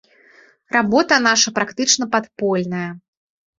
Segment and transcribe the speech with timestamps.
[0.75, 2.89] Работа наша практычна падпольная.